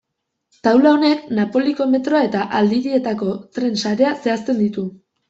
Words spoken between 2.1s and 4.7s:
eta aldirietako tren sarea zehazten